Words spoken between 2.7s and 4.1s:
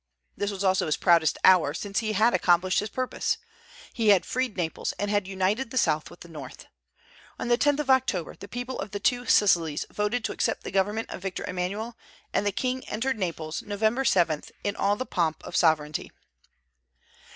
his purpose. He